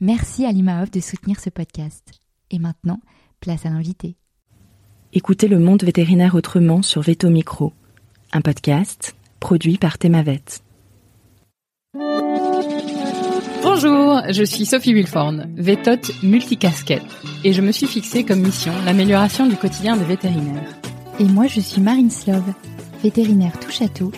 Merci 0.00 0.44
à 0.44 0.52
l'IMAOF 0.52 0.92
de 0.92 1.00
soutenir 1.00 1.40
ce 1.40 1.50
podcast. 1.50 2.12
Et 2.52 2.60
maintenant, 2.60 3.00
place 3.40 3.66
à 3.66 3.70
l'invité. 3.70 4.14
Écoutez 5.12 5.48
le 5.48 5.58
monde 5.58 5.82
vétérinaire 5.82 6.36
autrement 6.36 6.82
sur 6.82 7.02
Veto 7.02 7.30
Micro, 7.30 7.72
un 8.32 8.40
podcast 8.40 9.16
produit 9.40 9.76
par 9.76 9.98
Thémavet. 9.98 10.44
Bonjour, 13.62 14.22
je 14.30 14.44
suis 14.44 14.66
Sophie 14.66 14.94
Wilforn, 14.94 15.52
vétote 15.56 16.12
multicasquette, 16.22 17.02
et 17.42 17.52
je 17.52 17.60
me 17.60 17.72
suis 17.72 17.88
fixée 17.88 18.24
comme 18.24 18.40
mission 18.40 18.72
l'amélioration 18.84 19.48
du 19.48 19.56
quotidien 19.56 19.96
des 19.96 20.04
vétérinaires. 20.04 20.78
Et 21.18 21.24
moi, 21.24 21.48
je 21.48 21.58
suis 21.58 21.80
Marine 21.80 22.10
Slove, 22.10 22.54
vétérinaire 23.02 23.58
tout, 23.94 24.12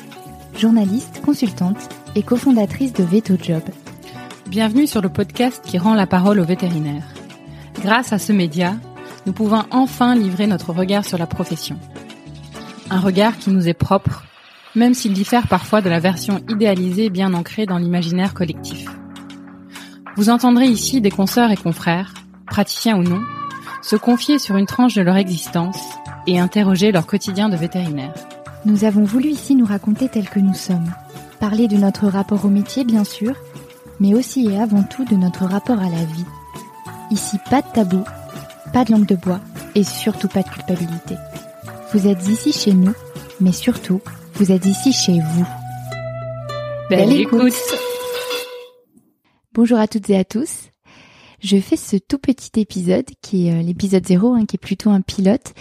journaliste, 0.58 1.22
consultante 1.24 1.88
et 2.14 2.22
cofondatrice 2.22 2.92
de 2.92 3.02
Veto 3.02 3.34
Job, 3.42 3.62
Bienvenue 4.50 4.88
sur 4.88 5.00
le 5.00 5.08
podcast 5.08 5.62
qui 5.64 5.78
rend 5.78 5.94
la 5.94 6.08
parole 6.08 6.40
aux 6.40 6.44
vétérinaires. 6.44 7.06
Grâce 7.82 8.12
à 8.12 8.18
ce 8.18 8.32
média, 8.32 8.74
nous 9.24 9.32
pouvons 9.32 9.62
enfin 9.70 10.16
livrer 10.16 10.48
notre 10.48 10.72
regard 10.72 11.04
sur 11.04 11.18
la 11.18 11.28
profession. 11.28 11.78
Un 12.90 12.98
regard 12.98 13.38
qui 13.38 13.50
nous 13.50 13.68
est 13.68 13.74
propre, 13.74 14.24
même 14.74 14.92
s'il 14.92 15.12
diffère 15.12 15.46
parfois 15.46 15.82
de 15.82 15.88
la 15.88 16.00
version 16.00 16.40
idéalisée 16.48 17.10
bien 17.10 17.32
ancrée 17.32 17.64
dans 17.64 17.78
l'imaginaire 17.78 18.34
collectif. 18.34 18.86
Vous 20.16 20.30
entendrez 20.30 20.66
ici 20.66 21.00
des 21.00 21.12
consoeurs 21.12 21.52
et 21.52 21.56
confrères, 21.56 22.12
praticiens 22.46 22.98
ou 22.98 23.04
non, 23.04 23.22
se 23.82 23.94
confier 23.94 24.40
sur 24.40 24.56
une 24.56 24.66
tranche 24.66 24.94
de 24.94 25.02
leur 25.02 25.16
existence 25.16 25.78
et 26.26 26.40
interroger 26.40 26.90
leur 26.90 27.06
quotidien 27.06 27.50
de 27.50 27.56
vétérinaire. 27.56 28.14
Nous 28.64 28.82
avons 28.82 29.04
voulu 29.04 29.28
ici 29.28 29.54
nous 29.54 29.64
raconter 29.64 30.08
tel 30.08 30.28
que 30.28 30.40
nous 30.40 30.54
sommes. 30.54 30.90
Parler 31.38 31.68
de 31.68 31.76
notre 31.76 32.08
rapport 32.08 32.44
au 32.44 32.50
métier, 32.50 32.84
bien 32.84 33.04
sûr, 33.04 33.36
mais 34.00 34.14
aussi 34.14 34.46
et 34.46 34.58
avant 34.58 34.82
tout 34.82 35.04
de 35.04 35.14
notre 35.14 35.44
rapport 35.44 35.78
à 35.78 35.88
la 35.88 36.04
vie. 36.04 36.24
Ici, 37.10 37.36
pas 37.50 37.62
de 37.62 37.68
tabou, 37.72 38.02
pas 38.72 38.84
de 38.84 38.92
langue 38.92 39.06
de 39.06 39.16
bois 39.16 39.40
et 39.74 39.84
surtout 39.84 40.28
pas 40.28 40.42
de 40.42 40.48
culpabilité. 40.48 41.16
Vous 41.92 42.06
êtes 42.08 42.26
ici 42.28 42.52
chez 42.52 42.72
nous, 42.72 42.94
mais 43.40 43.52
surtout, 43.52 44.00
vous 44.34 44.50
êtes 44.50 44.66
ici 44.66 44.92
chez 44.92 45.20
vous. 45.20 45.46
Belle, 46.88 47.12
écoute. 47.12 47.54
Bonjour 49.52 49.78
à 49.78 49.86
toutes 49.86 50.08
et 50.10 50.16
à 50.16 50.24
tous 50.24 50.70
je 51.40 51.56
fais 51.58 51.76
ce 51.76 51.96
tout 51.96 52.18
petit 52.18 52.60
épisode 52.60 53.06
qui 53.22 53.48
est 53.48 53.52
euh, 53.52 53.62
l'épisode 53.62 54.06
0, 54.06 54.34
hein, 54.34 54.46
qui 54.46 54.56
est 54.56 54.58
plutôt 54.58 54.90
un 54.90 55.00
pilote, 55.00 55.54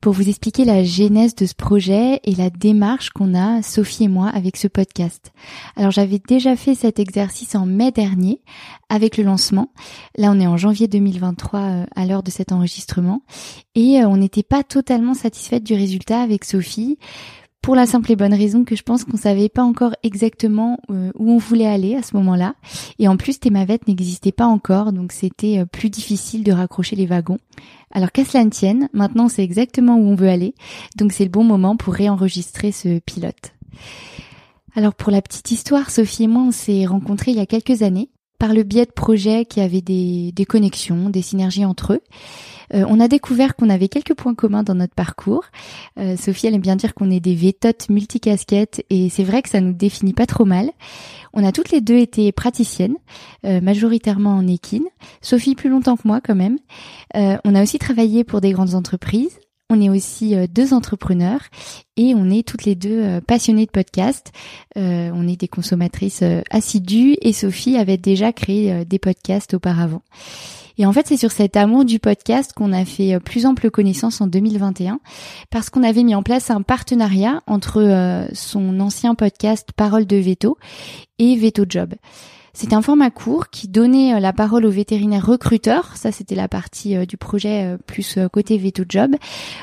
pour 0.00 0.12
vous 0.12 0.28
expliquer 0.28 0.64
la 0.64 0.84
genèse 0.84 1.34
de 1.34 1.46
ce 1.46 1.54
projet 1.54 2.20
et 2.24 2.34
la 2.34 2.50
démarche 2.50 3.10
qu'on 3.10 3.34
a, 3.34 3.62
Sophie 3.62 4.04
et 4.04 4.08
moi, 4.08 4.28
avec 4.28 4.56
ce 4.56 4.68
podcast. 4.68 5.32
Alors 5.76 5.90
j'avais 5.90 6.20
déjà 6.28 6.56
fait 6.56 6.74
cet 6.74 6.98
exercice 6.98 7.54
en 7.54 7.66
mai 7.66 7.90
dernier 7.90 8.42
avec 8.88 9.16
le 9.16 9.24
lancement. 9.24 9.72
Là 10.16 10.30
on 10.30 10.40
est 10.40 10.46
en 10.46 10.56
janvier 10.56 10.88
2023 10.88 11.60
euh, 11.60 11.86
à 11.96 12.06
l'heure 12.06 12.22
de 12.22 12.30
cet 12.30 12.52
enregistrement 12.52 13.22
et 13.74 14.00
euh, 14.00 14.08
on 14.08 14.18
n'était 14.18 14.42
pas 14.42 14.62
totalement 14.62 15.14
satisfaite 15.14 15.64
du 15.64 15.74
résultat 15.74 16.20
avec 16.20 16.44
Sophie 16.44 16.98
pour 17.64 17.74
la 17.74 17.86
simple 17.86 18.12
et 18.12 18.16
bonne 18.16 18.34
raison 18.34 18.62
que 18.62 18.76
je 18.76 18.82
pense 18.82 19.04
qu'on 19.04 19.16
savait 19.16 19.48
pas 19.48 19.62
encore 19.62 19.96
exactement 20.02 20.78
euh, 20.90 21.10
où 21.14 21.30
on 21.30 21.38
voulait 21.38 21.66
aller 21.66 21.94
à 21.94 22.02
ce 22.02 22.14
moment-là. 22.16 22.56
Et 22.98 23.08
en 23.08 23.16
plus, 23.16 23.40
Thémavet 23.40 23.80
n'existait 23.88 24.32
pas 24.32 24.44
encore, 24.44 24.92
donc 24.92 25.12
c'était 25.12 25.60
euh, 25.60 25.64
plus 25.64 25.88
difficile 25.88 26.44
de 26.44 26.52
raccrocher 26.52 26.94
les 26.94 27.06
wagons. 27.06 27.38
Alors 27.90 28.12
qu'à 28.12 28.26
cela 28.26 28.44
ne 28.44 28.50
tienne, 28.50 28.90
maintenant 28.92 29.30
c'est 29.30 29.42
exactement 29.42 29.96
où 29.96 30.02
on 30.02 30.14
veut 30.14 30.28
aller, 30.28 30.54
donc 30.98 31.12
c'est 31.12 31.24
le 31.24 31.30
bon 31.30 31.42
moment 31.42 31.74
pour 31.74 31.94
réenregistrer 31.94 32.70
ce 32.70 32.98
pilote. 32.98 33.54
Alors 34.76 34.94
pour 34.94 35.10
la 35.10 35.22
petite 35.22 35.50
histoire, 35.50 35.88
Sophie 35.88 36.24
et 36.24 36.28
moi 36.28 36.42
on 36.42 36.50
s'est 36.50 36.84
rencontrés 36.84 37.30
il 37.30 37.38
y 37.38 37.40
a 37.40 37.46
quelques 37.46 37.80
années 37.80 38.10
par 38.38 38.52
le 38.52 38.62
biais 38.62 38.86
de 38.86 38.90
projets 38.90 39.44
qui 39.44 39.60
avaient 39.60 39.80
des, 39.80 40.32
connexions, 40.48 41.08
des 41.08 41.22
synergies 41.22 41.64
entre 41.64 41.94
eux. 41.94 42.00
Euh, 42.72 42.84
on 42.88 42.98
a 42.98 43.08
découvert 43.08 43.56
qu'on 43.56 43.68
avait 43.68 43.88
quelques 43.88 44.14
points 44.14 44.34
communs 44.34 44.62
dans 44.62 44.74
notre 44.74 44.94
parcours. 44.94 45.44
Euh, 45.98 46.16
Sophie, 46.16 46.46
elle 46.46 46.54
aime 46.54 46.60
bien 46.60 46.76
dire 46.76 46.94
qu'on 46.94 47.10
est 47.10 47.20
des 47.20 47.34
vétotes 47.34 47.88
multicasquettes 47.90 48.84
et 48.90 49.08
c'est 49.10 49.24
vrai 49.24 49.42
que 49.42 49.50
ça 49.50 49.60
nous 49.60 49.72
définit 49.72 50.14
pas 50.14 50.26
trop 50.26 50.44
mal. 50.44 50.70
On 51.32 51.44
a 51.44 51.52
toutes 51.52 51.70
les 51.70 51.80
deux 51.80 51.98
été 51.98 52.32
praticiennes, 52.32 52.96
euh, 53.44 53.60
majoritairement 53.60 54.36
en 54.36 54.46
équine. 54.46 54.86
Sophie 55.20 55.54
plus 55.54 55.68
longtemps 55.68 55.96
que 55.96 56.06
moi 56.08 56.20
quand 56.20 56.34
même. 56.34 56.58
on 57.14 57.54
a 57.54 57.62
aussi 57.62 57.78
travaillé 57.78 58.24
pour 58.24 58.40
des 58.40 58.52
grandes 58.52 58.74
entreprises. 58.74 59.38
On 59.74 59.80
est 59.80 59.88
aussi 59.88 60.34
deux 60.48 60.72
entrepreneurs 60.72 61.40
et 61.96 62.14
on 62.14 62.30
est 62.30 62.46
toutes 62.46 62.64
les 62.64 62.76
deux 62.76 63.20
passionnées 63.26 63.66
de 63.66 63.70
podcasts. 63.70 64.32
on 64.76 65.28
est 65.28 65.40
des 65.40 65.48
consommatrices 65.48 66.22
assidues 66.50 67.16
et 67.20 67.32
Sophie 67.32 67.76
avait 67.76 67.96
déjà 67.96 68.32
créé 68.32 68.84
des 68.84 68.98
podcasts 69.00 69.54
auparavant. 69.54 70.02
Et 70.76 70.86
en 70.86 70.92
fait, 70.92 71.06
c'est 71.06 71.16
sur 71.16 71.30
cet 71.30 71.56
amour 71.56 71.84
du 71.84 71.98
podcast 71.98 72.52
qu'on 72.52 72.72
a 72.72 72.84
fait 72.84 73.14
euh, 73.14 73.20
plus 73.20 73.46
ample 73.46 73.70
connaissance 73.70 74.20
en 74.20 74.26
2021 74.26 74.98
parce 75.50 75.70
qu'on 75.70 75.84
avait 75.84 76.02
mis 76.02 76.14
en 76.14 76.22
place 76.22 76.50
un 76.50 76.62
partenariat 76.62 77.42
entre 77.46 77.80
euh, 77.80 78.26
son 78.32 78.80
ancien 78.80 79.14
podcast 79.14 79.70
Parole 79.76 80.06
de 80.06 80.16
Veto 80.16 80.58
et 81.18 81.36
Veto 81.36 81.64
Job. 81.68 81.94
C'était 82.54 82.76
un 82.76 82.82
format 82.82 83.10
court 83.10 83.50
qui 83.50 83.66
donnait 83.66 84.14
euh, 84.14 84.20
la 84.20 84.32
parole 84.32 84.64
aux 84.64 84.70
vétérinaires 84.70 85.26
recruteurs. 85.26 85.96
Ça, 85.96 86.12
c'était 86.12 86.36
la 86.36 86.46
partie 86.46 86.96
euh, 86.96 87.04
du 87.04 87.16
projet 87.16 87.64
euh, 87.64 87.76
plus 87.84 88.16
côté 88.32 88.56
Veto 88.58 88.84
Job. 88.88 89.16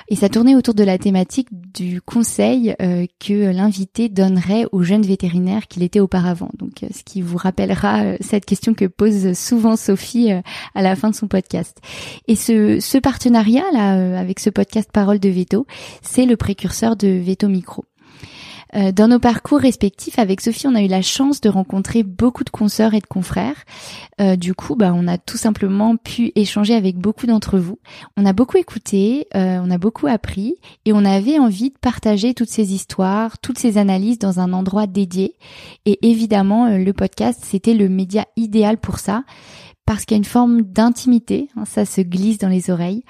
Et 0.10 0.18
ça 0.18 0.28
tournait 0.28 0.56
autour 0.56 0.74
de 0.74 0.84
la 0.84 0.98
thématique 0.98 1.48
du 1.52 2.02
conseil 2.02 2.76
que 3.20 3.52
l'invité 3.52 4.10
donnerait 4.10 4.66
aux 4.74 4.84
jeunes 4.84 5.04
vétérinaires 5.04 5.68
qu'il 5.68 5.84
était 5.84 6.02
auparavant. 6.02 6.50
Donc, 6.58 6.86
ce 6.94 7.04
qui 7.04 7.22
vous 7.22 7.38
rappellera 7.38 8.18
cette 8.20 8.46
question 8.46 8.74
que 8.74 8.86
pose 8.86 9.34
souvent 9.38 9.78
Sophie 9.78 10.32
à 10.32 10.82
la 10.82 10.96
fin 10.98 11.10
de 11.10 11.16
son 11.16 11.28
podcast. 11.28 11.78
Et 12.28 12.36
ce, 12.36 12.98
partenariat 13.00 13.64
là 13.72 14.20
avec 14.20 14.40
ce 14.40 14.50
podcast 14.50 14.90
Parole 14.92 15.20
de 15.20 15.30
Veto, 15.30 15.66
c'est 16.02 16.26
le 16.26 16.36
précurseur 16.36 16.98
de 16.98 17.08
Veto 17.08 17.48
Micro. 17.48 17.86
Euh, 18.76 18.92
dans 18.92 19.08
nos 19.08 19.20
parcours 19.20 19.60
respectifs, 19.60 20.18
avec 20.18 20.42
Sophie, 20.42 20.68
on 20.68 20.76
a 20.76 20.82
eu 20.82 20.88
la 20.88 21.02
chance 21.02 21.42
de 21.42 21.50
rencontrer 21.50 22.04
beaucoup 22.04 22.44
de 22.44 22.50
consoeurs 22.50 22.94
et 22.94 23.02
de 23.02 23.08
confrères. 23.08 23.66
Euh, 24.22 24.36
du 24.36 24.54
coup, 24.54 24.76
bah, 24.76 24.94
on 24.96 25.08
a 25.08 25.18
tout 25.18 25.38
simplement 25.38 25.98
pu 25.98 26.32
échanger 26.36 26.74
avec 26.74 26.98
beaucoup 26.98 27.28
d'entre 27.28 27.60
vous. 27.60 27.80
On 28.18 28.26
a 28.26 28.34
beaucoup 28.34 28.58
écouté, 28.58 29.28
euh, 29.36 29.60
on 29.62 29.70
a 29.72 29.78
beaucoup 29.78 30.08
appris, 30.08 30.56
et 30.86 30.94
on 30.94 31.04
avait 31.04 31.40
envie 31.40 31.70
de 31.70 31.78
partager 31.80 32.34
toutes 32.34 32.50
ces 32.50 32.74
histoires, 32.74 33.40
toutes 33.40 33.60
ces 33.60 33.78
analyses 33.78 34.20
dans 34.20 34.40
un 34.40 34.54
endroit 34.54 34.88
dédié. 34.88 35.36
Et 35.86 36.00
évidemment, 36.10 36.78
le 36.78 36.94
podcast, 36.94 37.42
c'était 37.44 37.74
le 37.74 37.90
média 37.90 38.26
idéal 38.38 38.78
pour 38.78 39.00
ça 39.00 39.24
parce 39.86 40.06
qu'il 40.06 40.16
y 40.16 40.20
a 40.20 40.20
une 40.20 40.26
forme 40.26 40.62
d'intimité, 40.62 41.50
hein, 41.58 41.66
ça 41.66 41.86
se 41.86 42.00
glisse 42.02 42.38
dans 42.38 42.48
les 42.48 42.70
oreilles, 42.70 43.04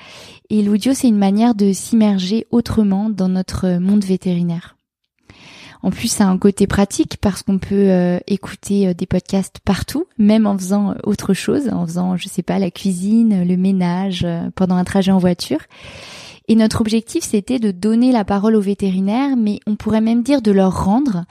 et 0.49 0.63
l'audio 0.63 0.93
c'est 0.95 1.09
une 1.09 1.17
manière 1.17 1.53
de 1.53 1.73
s'immerger 1.73 2.47
autrement 2.49 3.09
dans 3.09 3.27
notre 3.27 3.77
monde 3.77 4.03
vétérinaire. 4.03 4.77
En 5.83 5.89
plus, 5.89 6.07
ça 6.07 6.25
a 6.25 6.27
un 6.27 6.37
côté 6.37 6.67
pratique 6.67 7.17
parce 7.19 7.43
qu'on 7.43 7.57
peut 7.57 7.89
euh, 7.89 8.19
écouter 8.27 8.87
euh, 8.87 8.93
des 8.93 9.05
podcasts 9.05 9.59
partout, 9.65 10.05
même 10.17 10.45
en 10.45 10.57
faisant 10.57 10.91
euh, 10.91 10.95
autre 11.03 11.33
chose, 11.33 11.69
en 11.71 11.85
faisant, 11.85 12.17
je 12.17 12.27
sais 12.27 12.43
pas, 12.43 12.59
la 12.59 12.71
cuisine, 12.71 13.47
le 13.47 13.57
ménage, 13.57 14.27
pendant 14.55 14.75
un 14.75 14.83
trajet 14.83 15.11
en 15.11 15.17
voiture. 15.17 15.61
Et 16.47 16.55
notre 16.55 16.81
objectif, 16.81 17.23
c'était 17.23 17.59
de 17.59 17.71
donner 17.71 18.11
la 18.11 18.25
parole 18.25 18.55
aux 18.55 18.61
vétérinaires, 18.61 19.35
mais 19.37 19.59
on 19.67 19.75
pourrait 19.75 20.01
même 20.01 20.23
dire 20.23 20.41
de 20.41 20.51
leur 20.51 20.83
rendre, 20.83 21.25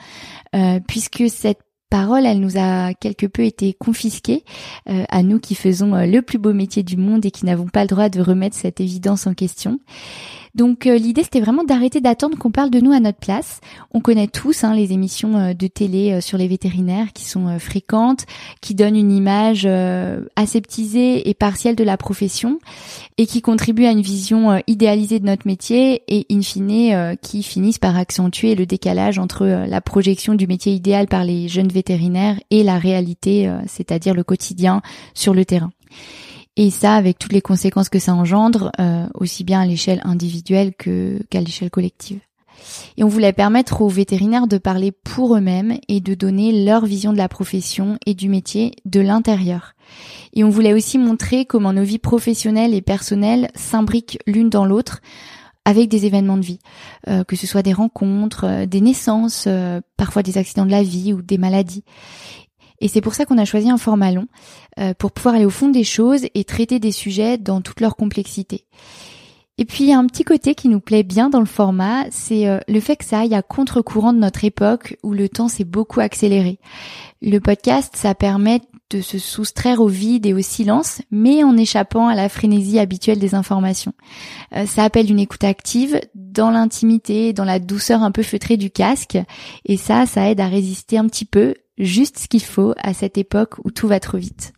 puisque 0.87 1.29
cette 1.29 1.61
parole, 1.91 2.25
elle 2.25 2.41
nous 2.41 2.57
a 2.57 2.95
quelque 2.95 3.27
peu 3.27 3.43
été 3.43 3.75
confisquée, 3.75 4.45
à 4.87 5.23
nous 5.23 5.41
qui 5.41 5.55
faisons 5.57 5.95
le 5.95 6.21
plus 6.23 6.39
beau 6.39 6.55
métier 6.55 6.83
du 6.83 6.97
monde 6.97 7.27
et 7.27 7.31
qui 7.31 7.45
n'avons 7.45 7.67
pas 7.67 7.83
le 7.83 7.89
droit 7.89 8.09
de 8.09 8.21
remettre 8.21 8.57
cette 8.57 8.81
évidence 8.81 9.27
en 9.27 9.35
question. 9.35 9.81
Donc 10.55 10.87
euh, 10.87 10.97
l'idée 10.97 11.23
c'était 11.23 11.41
vraiment 11.41 11.65
d'arrêter 11.65 12.01
d'attendre 12.01 12.37
qu'on 12.37 12.51
parle 12.51 12.71
de 12.71 12.81
nous 12.81 12.93
à 12.93 13.01
notre 13.01 13.19
place. 13.19 13.61
On 13.93 14.01
connaît 14.01 14.27
tous 14.27 14.65
hein, 14.65 14.75
les 14.75 14.93
émissions 14.93 15.37
euh, 15.37 15.55
de 15.55 15.67
télé 15.67 16.13
euh, 16.13 16.21
sur 16.21 16.39
les 16.39 16.49
vétérinaires 16.49 17.13
qui 17.13 17.25
sont 17.25 17.59
fréquentes, 17.59 18.27
qui 18.61 18.75
donnent 18.75 18.97
une 18.97 19.13
image 19.13 19.69
aseptisée 20.37 21.29
et 21.29 21.35
partielle 21.35 21.77
de 21.77 21.85
la 21.85 21.97
profession 21.97 22.59
et 23.19 23.27
qui 23.27 23.43
contribuent 23.43 23.87
à 23.87 23.93
une 23.93 24.01
vision 24.01 24.61
idéalisée 24.67 25.21
de 25.21 25.27
notre 25.27 25.47
métier 25.47 26.03
et 26.09 26.27
in 26.31 26.43
fine 26.43 27.17
qui 27.23 27.43
finissent 27.43 27.79
par 27.79 27.97
accentuer 27.97 28.55
le 28.55 28.67
décalage 28.67 29.19
entre 29.19 29.47
la 29.47 29.81
projection 29.81 30.35
du 30.35 30.47
métier 30.47 30.73
idéal 30.73 31.07
par 31.07 31.25
les 31.25 31.49
jeunes 31.49 31.69
vétérinaires 31.69 32.41
et 32.51 32.63
la 32.63 32.79
réalité, 32.79 33.53
c'est-à-dire 33.67 34.15
le 34.15 34.25
quotidien 34.25 34.83
sur 35.15 35.35
le 35.35 35.45
terrain. 35.45 35.71
Et 36.57 36.71
ça, 36.71 36.95
avec 36.95 37.19
toutes 37.19 37.33
les 37.33 37.41
conséquences 37.41 37.89
que 37.89 37.99
ça 37.99 38.15
engendre, 38.15 38.73
euh, 38.81 39.07
aussi 39.15 39.45
bien 39.45 39.61
à 39.61 39.67
l'échelle 39.67 40.01
individuelle 40.05 40.75
que 40.77 41.23
qu'à 41.31 41.41
l'échelle 41.41 41.71
collective. 41.71 42.21
Et 42.99 43.05
on 43.05 43.09
voulait 43.09 43.33
permettre 43.33 43.81
aux 43.81 43.89
vétérinaires 43.89 44.47
de 44.47 44.59
parler 44.59 44.93
pour 44.93 45.35
eux-mêmes 45.35 45.79
et 45.89 46.01
de 46.01 46.15
donner 46.15 46.65
leur 46.65 46.85
vision 46.85 47.13
de 47.13 47.19
la 47.19 47.29
profession 47.29 47.99
et 48.05 48.13
du 48.13 48.29
métier 48.29 48.75
de 48.85 49.01
l'intérieur. 49.01 49.73
Et 50.35 50.45
on 50.45 50.51
voulait 50.51 50.75
aussi 50.75 50.99
montrer 50.99 51.47
comment 51.47 51.73
nos 51.73 51.85
vies 51.85 51.99
professionnelles 51.99 52.75
et 52.75 52.83
personnelles 52.83 53.51
s'imbriquent 53.55 54.19
l'une 54.27 54.51
dans 54.51 54.67
l'autre 54.67 55.01
avec 55.65 55.89
des 55.89 56.05
événements 56.07 56.37
de 56.37 56.45
vie, 56.45 56.59
euh, 57.09 57.23
que 57.25 57.37
ce 57.37 57.47
soit 57.47 57.63
des 57.63 57.73
rencontres, 57.73 58.45
euh, 58.45 58.67
des 58.67 58.81
naissances, 58.81 59.49
parfois 59.97 60.23
des 60.23 60.37
accidents 60.37 60.67
de 60.67 60.71
la 60.71 60.83
vie 60.83 61.13
ou 61.13 61.23
des 61.23 61.39
maladies. 61.39 61.85
Et 62.81 62.89
c'est 62.89 63.01
pour 63.01 63.15
ça 63.15 63.25
qu'on 63.25 63.39
a 63.39 63.45
choisi 63.45 63.71
un 63.71 63.77
format 63.77 64.11
long, 64.13 64.27
euh, 64.79 64.95
pour 64.95 65.13
pouvoir 65.13 65.35
aller 65.35 65.45
au 65.45 65.51
fond 65.51 65.69
des 65.69 65.85
choses 65.85 66.27
et 66.35 66.45
traiter 66.45 66.79
des 66.79 66.93
sujets 66.93 67.39
dans 67.39 67.61
toute 67.61 67.81
leur 67.81 67.97
complexité. 67.97 68.65
Et 69.61 69.67
puis 69.67 69.85
il 69.85 69.91
y 69.91 69.93
a 69.93 69.99
un 69.99 70.07
petit 70.07 70.25
côté 70.25 70.55
qui 70.55 70.69
nous 70.69 70.81
plaît 70.81 71.03
bien 71.03 71.29
dans 71.29 71.39
le 71.39 71.45
format, 71.45 72.07
c'est 72.11 72.49
euh, 72.49 72.61
le 72.67 72.81
fait 72.81 72.97
que 72.97 73.05
ça 73.05 73.21
aille 73.21 73.35
à 73.35 73.43
contre-courant 73.43 74.15
de 74.15 74.19
notre 74.19 74.43
époque 74.45 74.97
où 75.03 75.13
le 75.13 75.29
temps 75.29 75.49
s'est 75.49 75.65
beaucoup 75.65 76.01
accéléré. 76.01 76.59
Le 77.21 77.39
podcast, 77.41 77.95
ça 77.95 78.15
permet 78.15 78.63
de 78.89 79.03
se 79.03 79.19
soustraire 79.19 79.83
au 79.83 79.87
vide 79.87 80.25
et 80.25 80.33
au 80.33 80.41
silence, 80.41 81.03
mais 81.11 81.45
en 81.45 81.59
échappant 81.59 82.09
à 82.09 82.15
la 82.15 82.31
frénésie 82.31 82.79
habituelle 82.79 83.19
des 83.19 83.35
informations. 83.35 83.93
Euh, 84.57 84.65
ça 84.65 84.83
appelle 84.83 85.11
une 85.11 85.21
écoute 85.21 85.45
active 85.45 86.01
dans 86.15 86.51
l'intimité, 86.51 87.35
dans 87.35 87.45
la 87.45 87.59
douceur 87.59 88.03
un 88.03 88.13
peu 88.13 88.23
feutrée 88.23 88.57
du 88.57 88.71
casque, 88.71 89.19
et 89.67 89.77
ça, 89.77 90.07
ça 90.07 90.31
aide 90.31 90.41
à 90.41 90.49
résister 90.49 90.97
un 90.97 91.07
petit 91.07 91.27
peu 91.27 91.55
juste 91.81 92.19
ce 92.19 92.29
qu'il 92.29 92.43
faut 92.43 92.75
à 92.79 92.95
cette 92.95 93.19
époque 93.19 93.55
où 93.65 93.71
tout 93.71 93.89
va 93.89 93.99
trop 93.99 94.19
vite. 94.19 94.53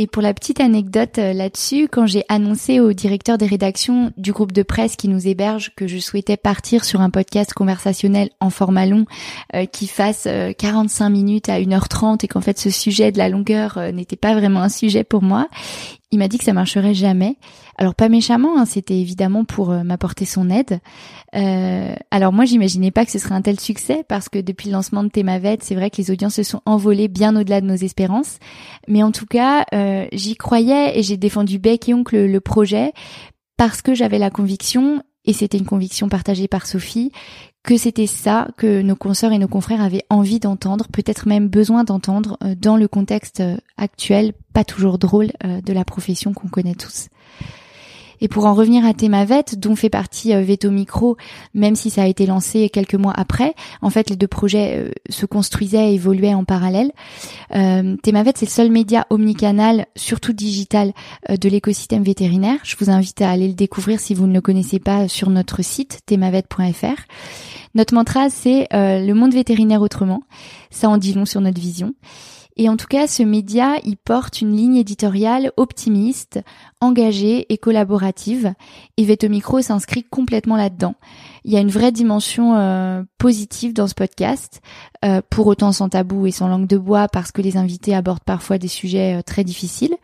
Et 0.00 0.06
pour 0.06 0.22
la 0.22 0.32
petite 0.32 0.60
anecdote 0.60 1.18
euh, 1.18 1.32
là-dessus, 1.32 1.88
quand 1.88 2.06
j'ai 2.06 2.24
annoncé 2.28 2.78
au 2.78 2.92
directeur 2.92 3.36
des 3.36 3.46
rédactions 3.46 4.12
du 4.16 4.30
groupe 4.30 4.52
de 4.52 4.62
presse 4.62 4.94
qui 4.94 5.08
nous 5.08 5.26
héberge 5.26 5.72
que 5.74 5.88
je 5.88 5.98
souhaitais 5.98 6.36
partir 6.36 6.84
sur 6.84 7.00
un 7.00 7.10
podcast 7.10 7.52
conversationnel 7.52 8.30
en 8.38 8.48
format 8.48 8.86
long 8.86 9.06
euh, 9.56 9.66
qui 9.66 9.88
fasse 9.88 10.28
45 10.58 11.04
euh, 11.04 11.10
minutes 11.10 11.48
à 11.48 11.58
1h30 11.58 12.24
et 12.24 12.28
qu'en 12.28 12.40
fait 12.40 12.60
ce 12.60 12.70
sujet 12.70 13.10
de 13.10 13.18
la 13.18 13.28
longueur 13.28 13.76
n'était 13.92 14.14
pas 14.14 14.34
vraiment 14.34 14.62
un 14.62 14.68
sujet 14.68 15.02
pour 15.02 15.24
moi, 15.24 15.48
il 16.10 16.18
m'a 16.18 16.28
dit 16.28 16.38
que 16.38 16.44
ça 16.44 16.52
marcherait 16.52 16.94
jamais. 16.94 17.36
Alors 17.76 17.94
pas 17.94 18.08
méchamment, 18.08 18.58
hein, 18.58 18.64
c'était 18.64 18.98
évidemment 18.98 19.44
pour 19.44 19.70
euh, 19.70 19.82
m'apporter 19.82 20.24
son 20.24 20.48
aide. 20.48 20.80
Euh, 21.34 21.94
alors 22.10 22.32
moi 22.32 22.44
j'imaginais 22.44 22.90
pas 22.90 23.04
que 23.04 23.10
ce 23.10 23.18
serait 23.18 23.34
un 23.34 23.42
tel 23.42 23.60
succès 23.60 24.04
parce 24.08 24.28
que 24.28 24.38
depuis 24.38 24.68
le 24.68 24.72
lancement 24.72 25.04
de 25.04 25.08
Thémavet, 25.08 25.58
c'est 25.60 25.74
vrai 25.74 25.90
que 25.90 25.98
les 25.98 26.10
audiences 26.10 26.34
se 26.34 26.42
sont 26.42 26.62
envolées 26.64 27.08
bien 27.08 27.36
au-delà 27.36 27.60
de 27.60 27.66
nos 27.66 27.76
espérances. 27.76 28.38
Mais 28.88 29.02
en 29.02 29.12
tout 29.12 29.26
cas, 29.26 29.66
euh, 29.74 30.06
j'y 30.12 30.34
croyais 30.36 30.98
et 30.98 31.02
j'ai 31.02 31.18
défendu 31.18 31.58
bec 31.58 31.88
et 31.88 31.94
oncle 31.94 32.24
le 32.24 32.40
projet 32.40 32.92
parce 33.58 33.82
que 33.82 33.94
j'avais 33.94 34.18
la 34.18 34.30
conviction 34.30 35.02
et 35.28 35.34
c'était 35.34 35.58
une 35.58 35.66
conviction 35.66 36.08
partagée 36.08 36.48
par 36.48 36.66
Sophie, 36.66 37.12
que 37.62 37.76
c'était 37.76 38.06
ça 38.06 38.48
que 38.56 38.80
nos 38.80 38.96
consoeurs 38.96 39.32
et 39.32 39.38
nos 39.38 39.46
confrères 39.46 39.82
avaient 39.82 40.04
envie 40.08 40.40
d'entendre, 40.40 40.86
peut-être 40.90 41.28
même 41.28 41.48
besoin 41.48 41.84
d'entendre 41.84 42.38
euh, 42.42 42.54
dans 42.54 42.78
le 42.78 42.88
contexte 42.88 43.40
euh, 43.40 43.58
actuel, 43.76 44.32
pas 44.54 44.64
toujours 44.64 44.96
drôle, 44.96 45.28
euh, 45.44 45.60
de 45.60 45.72
la 45.74 45.84
profession 45.84 46.32
qu'on 46.32 46.48
connaît 46.48 46.74
tous. 46.74 47.08
Et 48.20 48.28
pour 48.28 48.46
en 48.46 48.54
revenir 48.54 48.84
à 48.84 48.94
Thémavet, 48.94 49.44
dont 49.56 49.76
fait 49.76 49.90
partie 49.90 50.34
euh, 50.34 50.42
Veto 50.42 50.70
Micro, 50.70 51.16
même 51.54 51.76
si 51.76 51.90
ça 51.90 52.02
a 52.02 52.06
été 52.06 52.26
lancé 52.26 52.68
quelques 52.68 52.94
mois 52.94 53.12
après, 53.16 53.54
en 53.82 53.90
fait 53.90 54.10
les 54.10 54.16
deux 54.16 54.28
projets 54.28 54.76
euh, 54.76 54.90
se 55.08 55.26
construisaient 55.26 55.90
et 55.90 55.94
évoluaient 55.94 56.34
en 56.34 56.44
parallèle. 56.44 56.92
Euh, 57.54 57.96
Thémavet, 58.02 58.32
c'est 58.36 58.46
le 58.46 58.50
seul 58.50 58.70
média 58.70 59.06
omnicanal, 59.10 59.86
surtout 59.96 60.32
digital, 60.32 60.92
euh, 61.30 61.36
de 61.36 61.48
l'écosystème 61.48 62.02
vétérinaire. 62.02 62.58
Je 62.64 62.76
vous 62.78 62.90
invite 62.90 63.22
à 63.22 63.30
aller 63.30 63.48
le 63.48 63.54
découvrir 63.54 64.00
si 64.00 64.14
vous 64.14 64.26
ne 64.26 64.34
le 64.34 64.40
connaissez 64.40 64.78
pas 64.78 65.08
sur 65.08 65.30
notre 65.30 65.62
site 65.62 66.00
thémavet.fr. 66.06 67.02
Notre 67.74 67.94
mantra, 67.94 68.30
c'est 68.30 68.66
le 68.72 69.12
monde 69.12 69.34
vétérinaire 69.34 69.82
autrement. 69.82 70.22
Ça 70.70 70.88
en 70.88 70.96
dit 70.96 71.12
long 71.12 71.26
sur 71.26 71.40
notre 71.40 71.60
vision. 71.60 71.94
Et 72.60 72.68
en 72.68 72.76
tout 72.76 72.88
cas, 72.88 73.06
ce 73.06 73.22
média, 73.22 73.76
il 73.84 73.96
porte 73.96 74.40
une 74.40 74.56
ligne 74.56 74.76
éditoriale 74.76 75.52
optimiste, 75.56 76.40
engagée 76.80 77.46
et 77.52 77.56
collaborative. 77.56 78.52
Et 78.96 79.04
Vetomicro 79.04 79.62
s'inscrit 79.62 80.02
complètement 80.02 80.56
là-dedans. 80.56 80.96
Il 81.44 81.52
y 81.52 81.56
a 81.56 81.60
une 81.60 81.70
vraie 81.70 81.92
dimension 81.92 82.56
euh, 82.56 83.04
positive 83.16 83.74
dans 83.74 83.86
ce 83.86 83.94
podcast, 83.94 84.60
euh, 85.04 85.20
pour 85.30 85.46
autant 85.46 85.72
sans 85.72 85.88
tabou 85.88 86.26
et 86.26 86.30
sans 86.30 86.48
langue 86.48 86.66
de 86.66 86.78
bois, 86.78 87.08
parce 87.08 87.32
que 87.32 87.42
les 87.42 87.56
invités 87.56 87.94
abordent 87.94 88.24
parfois 88.24 88.58
des 88.58 88.68
sujets 88.68 89.18
euh, 89.18 89.22
très 89.22 89.44
difficiles. 89.44 89.94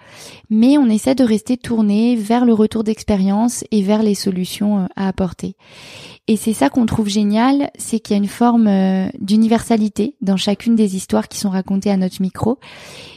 Mais 0.50 0.78
on 0.78 0.86
essaie 0.86 1.14
de 1.14 1.24
rester 1.24 1.56
tourné 1.56 2.16
vers 2.16 2.44
le 2.44 2.52
retour 2.54 2.84
d'expérience 2.84 3.64
et 3.70 3.82
vers 3.82 4.02
les 4.02 4.14
solutions 4.14 4.88
à 4.96 5.08
apporter. 5.08 5.56
Et 6.26 6.36
c'est 6.36 6.54
ça 6.54 6.70
qu'on 6.70 6.86
trouve 6.86 7.08
génial, 7.08 7.70
c'est 7.76 8.00
qu'il 8.00 8.16
y 8.16 8.18
a 8.18 8.22
une 8.22 8.28
forme 8.28 8.66
euh, 8.66 9.08
d'universalité 9.20 10.16
dans 10.22 10.38
chacune 10.38 10.74
des 10.74 10.96
histoires 10.96 11.28
qui 11.28 11.38
sont 11.38 11.50
racontées 11.50 11.90
à 11.90 11.98
notre 11.98 12.22
micro. 12.22 12.58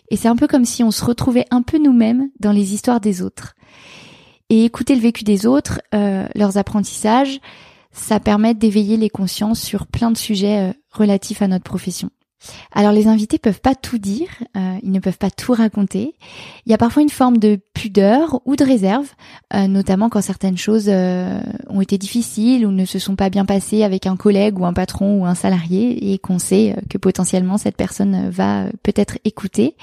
Et 0.09 0.17
c'est 0.17 0.27
un 0.27 0.35
peu 0.35 0.47
comme 0.47 0.65
si 0.65 0.83
on 0.83 0.91
se 0.91 1.05
retrouvait 1.05 1.45
un 1.49 1.61
peu 1.61 1.77
nous-mêmes 1.77 2.29
dans 2.41 2.51
les 2.51 2.73
histoires 2.73 2.99
des 2.99 3.21
autres. 3.21 3.55
Et 4.49 4.65
écouter 4.65 4.95
le 4.95 5.01
vécu 5.01 5.23
des 5.23 5.45
autres, 5.45 5.81
euh, 5.93 6.27
leurs 6.35 6.57
apprentissages, 6.57 7.39
ça 7.91 8.19
permet 8.19 8.53
d'éveiller 8.53 8.97
les 8.97 9.09
consciences 9.09 9.61
sur 9.61 9.87
plein 9.87 10.11
de 10.11 10.17
sujets 10.17 10.69
euh, 10.69 10.73
relatifs 10.91 11.41
à 11.41 11.47
notre 11.47 11.63
profession. 11.63 12.09
Alors 12.71 12.91
les 12.91 13.07
invités 13.07 13.39
peuvent 13.39 13.61
pas 13.61 13.75
tout 13.75 13.97
dire, 13.97 14.29
euh, 14.55 14.77
ils 14.83 14.91
ne 14.91 14.99
peuvent 14.99 15.17
pas 15.17 15.31
tout 15.31 15.53
raconter. 15.53 16.13
Il 16.65 16.71
y 16.71 16.75
a 16.75 16.77
parfois 16.77 17.01
une 17.01 17.09
forme 17.09 17.37
de 17.37 17.59
pudeur 17.77 18.41
ou 18.45 18.55
de 18.55 18.63
réserve, 18.63 19.07
euh, 19.53 19.67
notamment 19.67 20.09
quand 20.09 20.21
certaines 20.21 20.57
choses 20.57 20.87
euh, 20.87 21.39
ont 21.69 21.81
été 21.81 21.97
difficiles 21.97 22.65
ou 22.65 22.71
ne 22.71 22.85
se 22.85 22.97
sont 22.97 23.15
pas 23.15 23.29
bien 23.29 23.45
passées 23.45 23.83
avec 23.83 24.07
un 24.07 24.15
collègue 24.15 24.59
ou 24.59 24.65
un 24.65 24.73
patron 24.73 25.21
ou 25.21 25.25
un 25.25 25.35
salarié 25.35 26.11
et 26.11 26.17
qu'on 26.17 26.39
sait 26.39 26.75
que 26.89 26.97
potentiellement 26.97 27.57
cette 27.57 27.77
personne 27.77 28.29
va 28.29 28.65
peut-être 28.83 29.19
écouter. 29.25 29.75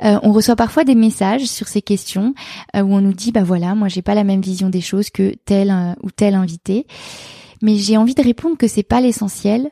on 0.00 0.32
reçoit 0.32 0.56
parfois 0.56 0.84
des 0.84 0.94
messages 0.94 1.46
sur 1.46 1.68
ces 1.68 1.82
questions 1.82 2.34
où 2.74 2.78
on 2.78 3.00
nous 3.00 3.12
dit 3.12 3.32
bah 3.32 3.42
voilà, 3.42 3.74
moi 3.74 3.88
j'ai 3.88 4.02
pas 4.02 4.14
la 4.14 4.24
même 4.24 4.40
vision 4.40 4.68
des 4.68 4.80
choses 4.80 5.10
que 5.10 5.34
tel 5.44 5.74
ou 6.02 6.10
tel 6.10 6.34
invité. 6.34 6.86
Mais 7.62 7.76
j'ai 7.76 7.96
envie 7.96 8.14
de 8.14 8.22
répondre 8.22 8.56
que 8.56 8.68
c'est 8.68 8.82
pas 8.82 9.00
l'essentiel. 9.00 9.70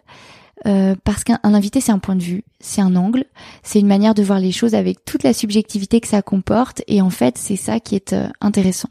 Euh, 0.67 0.95
parce 1.05 1.25
qu'un 1.25 1.39
invité 1.43 1.81
c'est 1.81 1.93
un 1.93 1.99
point 1.99 2.17
de 2.17 2.23
vue, 2.23 2.45
c'est 2.61 2.83
un 2.83 2.95
angle, 2.95 3.25
c'est 3.63 3.81
une 3.81 3.87
manière 3.87 4.15
de 4.15 4.23
voir 4.23 4.39
les 4.39 4.53
choses 4.53 4.75
avec 4.75 5.05
toute 5.05 5.23
la 5.23 5.33
subjectivité 5.33 6.01
que 6.01 6.09
ça 6.09 6.21
comporte 6.21 6.83
et 6.87 7.01
en 7.01 7.09
fait 7.09 7.39
c'est 7.39 7.57
ça 7.57 7.81
qui 7.81 7.95
est 7.95 8.13
euh, 8.13 8.29
intéressant. 8.41 8.91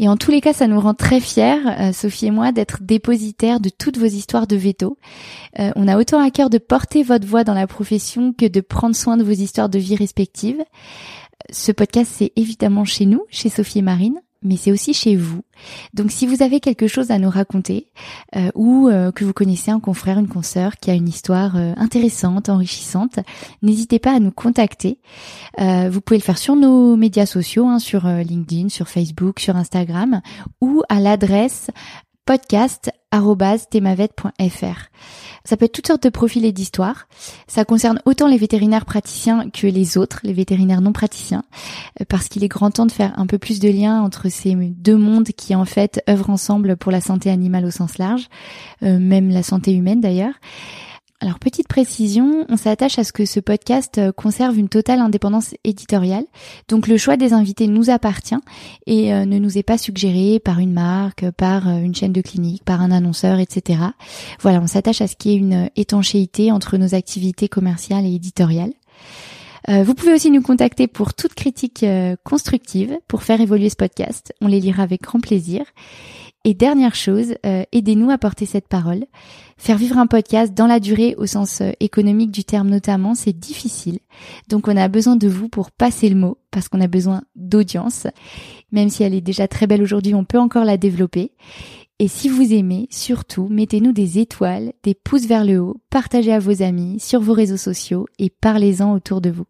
Et 0.00 0.08
en 0.08 0.16
tous 0.16 0.30
les 0.30 0.40
cas, 0.40 0.52
ça 0.52 0.68
nous 0.68 0.78
rend 0.78 0.94
très 0.94 1.18
fiers, 1.18 1.58
euh, 1.66 1.92
Sophie 1.92 2.26
et 2.26 2.30
moi, 2.30 2.52
d'être 2.52 2.82
dépositaires 2.82 3.58
de 3.58 3.68
toutes 3.68 3.98
vos 3.98 4.06
histoires 4.06 4.46
de 4.46 4.54
veto. 4.54 4.96
on 5.58 5.88
a 5.88 5.98
autant 5.98 6.20
à 6.20 6.30
cœur 6.30 6.50
de 6.50 6.58
porter 6.58 7.02
votre 7.02 7.26
voix 7.26 7.42
dans 7.42 7.54
la 7.54 7.66
profession 7.66 8.32
que 8.32 8.46
de 8.46 8.60
prendre 8.60 8.94
soin 8.94 9.16
de 9.16 9.24
vos 9.24 9.32
histoires 9.32 9.68
de 9.68 9.80
vie 9.80 9.96
respectives. 9.96 10.62
Ce 11.50 11.72
podcast, 11.72 12.12
c'est 12.14 12.32
évidemment 12.36 12.84
chez 12.84 13.06
nous, 13.06 13.22
chez 13.28 13.48
Sophie 13.48 13.80
et 13.80 13.82
Marine 13.82 14.20
mais 14.42 14.56
c'est 14.56 14.70
aussi 14.72 14.94
chez 14.94 15.16
vous. 15.16 15.42
Donc 15.94 16.12
si 16.12 16.26
vous 16.26 16.42
avez 16.42 16.60
quelque 16.60 16.86
chose 16.86 17.10
à 17.10 17.18
nous 17.18 17.30
raconter 17.30 17.90
euh, 18.36 18.50
ou 18.54 18.88
euh, 18.88 19.10
que 19.10 19.24
vous 19.24 19.32
connaissez 19.32 19.70
un 19.70 19.80
confrère, 19.80 20.18
une 20.18 20.28
consoeur 20.28 20.76
qui 20.76 20.90
a 20.90 20.94
une 20.94 21.08
histoire 21.08 21.56
euh, 21.56 21.72
intéressante, 21.76 22.48
enrichissante, 22.48 23.18
n'hésitez 23.62 23.98
pas 23.98 24.14
à 24.14 24.20
nous 24.20 24.30
contacter. 24.30 25.00
vous 25.58 26.00
pouvez 26.00 26.18
le 26.18 26.22
faire 26.22 26.38
sur 26.38 26.56
nos 26.56 26.96
médias 26.96 27.26
sociaux, 27.26 27.66
hein, 27.66 27.78
sur 27.78 28.06
LinkedIn, 28.06 28.68
sur 28.68 28.88
Facebook, 28.88 29.40
sur 29.40 29.56
Instagram 29.56 30.20
ou 30.60 30.82
à 30.88 31.00
l'adresse 31.00 31.70
podcast.themavet.fr. 32.28 34.90
Ça 35.44 35.56
peut 35.56 35.64
être 35.64 35.72
toutes 35.72 35.86
sortes 35.86 36.02
de 36.02 36.10
profils 36.10 36.44
et 36.44 36.52
d'histoires. 36.52 37.08
Ça 37.46 37.64
concerne 37.64 38.02
autant 38.04 38.28
les 38.28 38.36
vétérinaires 38.36 38.84
praticiens 38.84 39.48
que 39.48 39.66
les 39.66 39.96
autres, 39.96 40.20
les 40.24 40.34
vétérinaires 40.34 40.82
non 40.82 40.92
praticiens, 40.92 41.44
euh, 42.02 42.04
parce 42.06 42.28
qu'il 42.28 42.44
est 42.44 42.48
grand 42.48 42.70
temps 42.70 42.84
de 42.84 42.92
faire 42.92 43.18
un 43.18 43.26
peu 43.26 43.38
plus 43.38 43.60
de 43.60 43.70
lien 43.70 44.02
entre 44.02 44.28
ces 44.28 44.54
deux 44.54 44.98
mondes 44.98 45.28
qui 45.28 45.54
en 45.54 45.64
fait 45.64 46.02
œuvrent 46.06 46.28
ensemble 46.28 46.76
pour 46.76 46.92
la 46.92 47.00
santé 47.00 47.30
animale 47.30 47.64
au 47.64 47.70
sens 47.70 47.96
large, 47.96 48.28
euh, 48.82 48.98
même 48.98 49.30
la 49.30 49.42
santé 49.42 49.72
humaine 49.72 50.02
d'ailleurs. 50.02 50.34
Alors 51.20 51.40
petite 51.40 51.66
précision, 51.66 52.46
on 52.48 52.56
s'attache 52.56 52.96
à 53.00 53.02
ce 53.02 53.12
que 53.12 53.24
ce 53.24 53.40
podcast 53.40 53.98
euh, 53.98 54.12
conserve 54.12 54.56
une 54.56 54.68
totale 54.68 55.00
indépendance 55.00 55.52
éditoriale. 55.64 56.24
Donc 56.68 56.86
le 56.86 56.96
choix 56.96 57.16
des 57.16 57.32
invités 57.32 57.66
nous 57.66 57.90
appartient 57.90 58.36
et 58.86 59.12
euh, 59.12 59.24
ne 59.24 59.40
nous 59.40 59.58
est 59.58 59.64
pas 59.64 59.78
suggéré 59.78 60.38
par 60.38 60.60
une 60.60 60.72
marque, 60.72 61.28
par 61.32 61.66
euh, 61.66 61.78
une 61.78 61.92
chaîne 61.92 62.12
de 62.12 62.20
clinique, 62.20 62.62
par 62.64 62.82
un 62.82 62.92
annonceur, 62.92 63.40
etc. 63.40 63.80
Voilà, 64.40 64.60
on 64.60 64.68
s'attache 64.68 65.00
à 65.00 65.08
ce 65.08 65.16
qui 65.16 65.32
est 65.32 65.36
une 65.36 65.70
étanchéité 65.74 66.52
entre 66.52 66.76
nos 66.76 66.94
activités 66.94 67.48
commerciales 67.48 68.06
et 68.06 68.14
éditoriales. 68.14 68.72
Vous 69.68 69.94
pouvez 69.94 70.14
aussi 70.14 70.30
nous 70.30 70.40
contacter 70.40 70.86
pour 70.86 71.12
toute 71.14 71.34
critique 71.34 71.84
constructive 72.24 72.98
pour 73.06 73.22
faire 73.22 73.40
évoluer 73.40 73.68
ce 73.68 73.76
podcast. 73.76 74.32
On 74.40 74.46
les 74.46 74.60
lira 74.60 74.82
avec 74.82 75.02
grand 75.02 75.20
plaisir. 75.20 75.64
Et 76.44 76.54
dernière 76.54 76.94
chose, 76.94 77.34
euh, 77.44 77.64
aidez-nous 77.72 78.10
à 78.10 78.16
porter 78.16 78.46
cette 78.46 78.68
parole. 78.68 79.04
Faire 79.56 79.76
vivre 79.76 79.98
un 79.98 80.06
podcast 80.06 80.54
dans 80.54 80.66
la 80.66 80.80
durée 80.80 81.14
au 81.18 81.26
sens 81.26 81.60
euh, 81.60 81.72
économique 81.80 82.30
du 82.30 82.44
terme 82.44 82.70
notamment, 82.70 83.14
c'est 83.14 83.38
difficile. 83.38 83.98
Donc 84.48 84.68
on 84.68 84.76
a 84.76 84.88
besoin 84.88 85.16
de 85.16 85.28
vous 85.28 85.48
pour 85.48 85.70
passer 85.70 86.08
le 86.08 86.14
mot, 86.14 86.38
parce 86.50 86.68
qu'on 86.68 86.80
a 86.80 86.86
besoin 86.86 87.22
d'audience. 87.34 88.06
Même 88.72 88.88
si 88.88 89.02
elle 89.02 89.14
est 89.14 89.20
déjà 89.20 89.48
très 89.48 89.66
belle 89.66 89.82
aujourd'hui, 89.82 90.14
on 90.14 90.24
peut 90.24 90.38
encore 90.38 90.64
la 90.64 90.76
développer. 90.76 91.32
Et 91.98 92.06
si 92.06 92.28
vous 92.28 92.54
aimez, 92.54 92.86
surtout, 92.90 93.48
mettez-nous 93.50 93.92
des 93.92 94.20
étoiles, 94.20 94.72
des 94.84 94.94
pouces 94.94 95.26
vers 95.26 95.44
le 95.44 95.58
haut, 95.58 95.82
partagez 95.90 96.32
à 96.32 96.38
vos 96.38 96.62
amis, 96.62 97.00
sur 97.00 97.20
vos 97.20 97.32
réseaux 97.32 97.56
sociaux 97.56 98.06
et 98.20 98.30
parlez-en 98.30 98.94
autour 98.94 99.20
de 99.20 99.30
vous. 99.30 99.46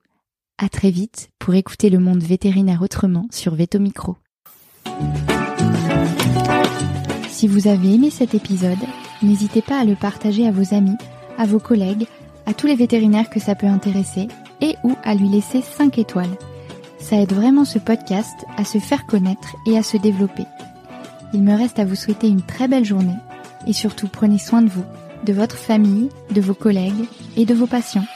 À 0.60 0.68
très 0.68 0.90
vite 0.90 1.30
pour 1.38 1.54
écouter 1.54 1.88
le 1.88 2.00
monde 2.00 2.20
vétérinaire 2.20 2.82
autrement 2.82 3.28
sur 3.30 3.54
Veto 3.54 3.78
Micro. 3.78 4.16
Si 7.30 7.46
vous 7.46 7.68
avez 7.68 7.94
aimé 7.94 8.10
cet 8.10 8.34
épisode, 8.34 8.78
n'hésitez 9.22 9.62
pas 9.62 9.78
à 9.78 9.84
le 9.84 9.94
partager 9.94 10.48
à 10.48 10.50
vos 10.50 10.74
amis, 10.74 10.96
à 11.38 11.46
vos 11.46 11.60
collègues, 11.60 12.08
à 12.44 12.54
tous 12.54 12.66
les 12.66 12.74
vétérinaires 12.74 13.30
que 13.30 13.38
ça 13.38 13.54
peut 13.54 13.68
intéresser 13.68 14.26
et 14.60 14.74
ou 14.82 14.96
à 15.04 15.14
lui 15.14 15.28
laisser 15.28 15.62
5 15.62 15.96
étoiles. 15.96 16.36
Ça 16.98 17.14
aide 17.20 17.32
vraiment 17.32 17.64
ce 17.64 17.78
podcast 17.78 18.44
à 18.56 18.64
se 18.64 18.78
faire 18.78 19.06
connaître 19.06 19.54
et 19.64 19.78
à 19.78 19.84
se 19.84 19.96
développer. 19.96 20.44
Il 21.32 21.44
me 21.44 21.56
reste 21.56 21.78
à 21.78 21.84
vous 21.84 21.94
souhaiter 21.94 22.26
une 22.26 22.42
très 22.42 22.66
belle 22.66 22.84
journée 22.84 23.14
et 23.68 23.72
surtout 23.72 24.08
prenez 24.08 24.38
soin 24.38 24.62
de 24.62 24.70
vous, 24.70 24.84
de 25.24 25.32
votre 25.32 25.56
famille, 25.56 26.08
de 26.32 26.40
vos 26.40 26.54
collègues 26.54 27.06
et 27.36 27.44
de 27.44 27.54
vos 27.54 27.68
patients. 27.68 28.06